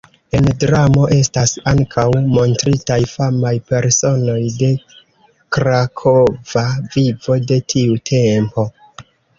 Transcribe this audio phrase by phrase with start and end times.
[0.37, 4.73] En dramo estas ankaŭ montritaj famaj personoj de
[5.59, 6.67] krakova
[6.99, 8.71] vivo de tiu tempo.